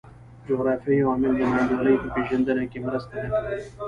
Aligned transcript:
جغرافیوي 0.47 1.01
عوامل 1.05 1.33
د 1.37 1.41
نا 1.51 1.57
انډولۍ 1.63 1.95
په 2.01 2.07
پېژندنه 2.13 2.63
کې 2.71 2.79
مرسته 2.85 3.13
نه 3.23 3.27
کوي. 3.33 3.59